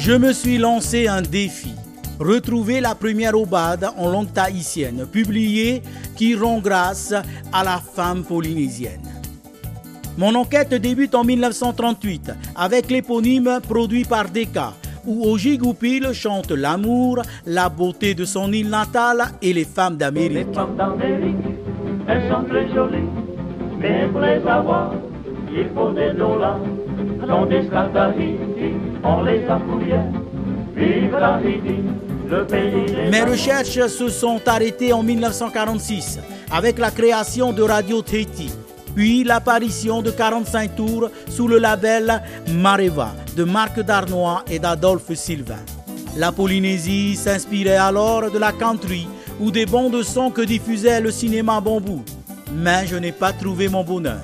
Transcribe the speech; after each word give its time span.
je 0.00 0.12
me 0.12 0.32
suis 0.32 0.56
lancé 0.56 1.08
un 1.08 1.20
défi. 1.20 1.74
Retrouver 2.18 2.80
la 2.80 2.94
première 2.94 3.38
obade 3.38 3.86
en 3.98 4.10
langue 4.10 4.32
tahitienne, 4.32 5.06
publiée 5.06 5.82
qui 6.16 6.34
rend 6.34 6.58
grâce 6.58 7.12
à 7.52 7.64
la 7.64 7.78
femme 7.78 8.24
polynésienne. 8.24 9.02
Mon 10.16 10.34
enquête 10.34 10.74
débute 10.74 11.14
en 11.14 11.22
1938 11.22 12.32
avec 12.56 12.90
l'éponyme 12.90 13.58
produit 13.68 14.04
par 14.04 14.30
Deka, 14.30 14.72
où 15.06 15.30
Ojigoupil 15.30 16.12
chante 16.12 16.50
l'amour, 16.50 17.20
la 17.46 17.68
beauté 17.68 18.14
de 18.14 18.24
son 18.24 18.52
île 18.52 18.70
natale 18.70 19.24
et 19.42 19.52
les 19.52 19.66
femmes 19.66 19.96
d'Amérique. 19.96 20.48
Les 20.48 20.54
femmes 20.54 20.76
d'Amérique, 20.76 21.36
elles 22.08 22.30
sont 22.30 22.44
très 22.44 22.72
jolies, 22.72 23.08
mais 23.78 24.08
pour 24.10 24.22
avoir, 24.24 24.94
il 25.52 25.68
faut 25.74 25.92
des 25.92 26.12
dollars. 26.14 26.60
Sont 27.28 27.46
des 27.46 27.62
on 29.04 29.22
les. 29.22 29.40
Vive 30.76 31.16
le 32.30 32.46
pays 32.46 33.10
Mes 33.10 33.22
recherches 33.22 33.86
se 33.88 34.08
sont 34.08 34.40
arrêtées 34.46 34.92
en 34.92 35.02
1946 35.02 36.20
avec 36.50 36.78
la 36.78 36.90
création 36.90 37.52
de 37.52 37.62
Radio 37.62 38.02
Tahiti 38.02 38.50
puis 38.94 39.24
l'apparition 39.24 40.02
de 40.02 40.10
45 40.10 40.76
tours 40.76 41.10
sous 41.28 41.48
le 41.48 41.58
label 41.58 42.22
Mareva 42.52 43.14
de 43.36 43.44
Marc 43.44 43.80
Darnois 43.80 44.44
et 44.50 44.58
d'Adolphe 44.58 45.14
Sylvain. 45.14 45.64
La 46.16 46.32
Polynésie 46.32 47.16
s'inspirait 47.16 47.76
alors 47.76 48.30
de 48.30 48.38
la 48.38 48.52
country 48.52 49.06
ou 49.38 49.50
des 49.50 49.66
bons 49.66 49.90
de 49.90 50.02
son 50.02 50.30
que 50.30 50.42
diffusait 50.42 51.00
le 51.00 51.10
cinéma 51.10 51.60
bambou. 51.60 52.02
Mais 52.52 52.86
je 52.86 52.96
n'ai 52.96 53.12
pas 53.12 53.32
trouvé 53.32 53.68
mon 53.68 53.84
bonheur. 53.84 54.20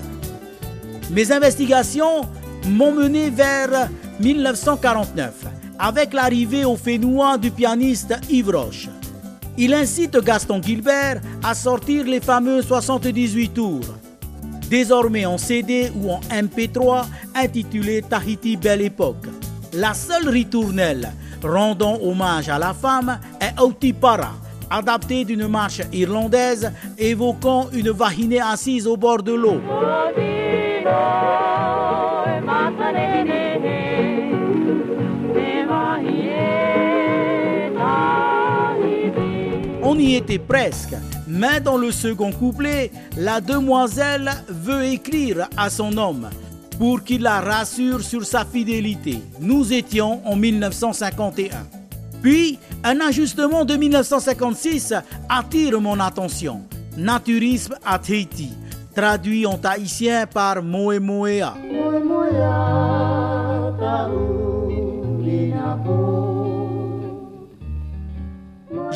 Mes 1.10 1.30
investigations 1.30 2.22
m'ont 2.68 2.92
mené 2.92 3.30
vers 3.30 3.88
1949 4.20 5.32
avec 5.78 6.12
l'arrivée 6.12 6.64
au 6.64 6.76
Fénois 6.76 7.38
du 7.38 7.50
pianiste 7.50 8.14
Yves 8.30 8.50
Roche. 8.50 8.88
Il 9.58 9.72
incite 9.74 10.18
Gaston 10.18 10.60
Gilbert 10.62 11.20
à 11.42 11.54
sortir 11.54 12.04
les 12.04 12.20
fameux 12.20 12.62
78 12.62 13.48
tours 13.54 13.84
désormais 14.68 15.26
en 15.26 15.38
CD 15.38 15.90
ou 15.94 16.10
en 16.10 16.20
MP3 16.30 17.04
intitulé 17.34 18.02
Tahiti 18.02 18.56
Belle 18.56 18.82
Époque. 18.82 19.26
La 19.72 19.94
seule 19.94 20.28
ritournelle 20.28 21.10
rendant 21.42 21.98
hommage 22.02 22.48
à 22.48 22.58
la 22.58 22.74
femme 22.74 23.18
est 23.40 23.60
Autipara, 23.60 24.32
adaptée 24.70 25.24
d'une 25.24 25.46
marche 25.46 25.82
irlandaise 25.92 26.72
évoquant 26.98 27.68
une 27.72 27.90
vahinée 27.90 28.40
assise 28.40 28.86
au 28.86 28.96
bord 28.96 29.22
de 29.22 29.32
l'eau. 29.32 29.60
On 39.96 39.98
y 39.98 40.14
était 40.14 40.38
presque, 40.38 40.94
mais 41.26 41.58
dans 41.58 41.78
le 41.78 41.90
second 41.90 42.30
couplet, 42.30 42.90
la 43.16 43.40
demoiselle 43.40 44.30
veut 44.46 44.84
écrire 44.84 45.48
à 45.56 45.70
son 45.70 45.96
homme 45.96 46.28
pour 46.78 47.02
qu'il 47.02 47.22
la 47.22 47.40
rassure 47.40 48.02
sur 48.02 48.26
sa 48.26 48.44
fidélité. 48.44 49.20
Nous 49.40 49.72
étions 49.72 50.20
en 50.26 50.36
1951. 50.36 51.66
Puis, 52.20 52.58
un 52.84 53.00
ajustement 53.00 53.64
de 53.64 53.74
1956 53.74 54.92
attire 55.30 55.80
mon 55.80 55.98
attention. 55.98 56.60
Naturisme 56.98 57.76
à 57.82 57.98
Tahiti, 57.98 58.52
traduit 58.94 59.46
en 59.46 59.56
tahitien 59.56 60.26
par 60.26 60.62
Moe 60.62 61.00
Moea. 61.00 61.54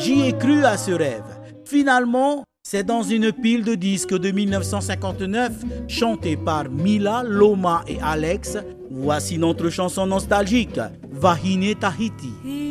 J'y 0.03 0.21
ai 0.21 0.33
cru 0.33 0.65
à 0.65 0.77
ce 0.77 0.91
rêve. 0.91 1.23
Finalement, 1.63 2.43
c'est 2.63 2.83
dans 2.83 3.03
une 3.03 3.31
pile 3.31 3.63
de 3.63 3.75
disques 3.75 4.17
de 4.17 4.31
1959 4.31 5.51
chantée 5.87 6.37
par 6.37 6.69
Mila, 6.69 7.23
Loma 7.23 7.83
et 7.87 7.99
Alex. 8.01 8.57
Voici 8.89 9.37
notre 9.37 9.69
chanson 9.69 10.07
nostalgique, 10.07 10.79
Vahine 11.11 11.75
Tahiti. 11.75 12.70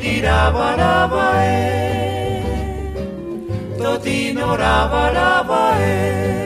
tirirabarabae, 0.00 1.56
totinorabarabae. 3.78 6.45